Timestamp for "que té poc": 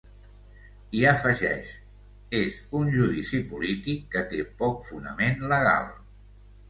4.17-4.85